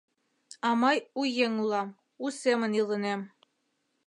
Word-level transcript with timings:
А 0.67 0.69
мый 0.81 0.97
у 1.19 1.21
еҥ 1.45 1.51
улам, 1.63 1.89
у 2.23 2.25
семын 2.41 2.71
илынем. 2.79 3.21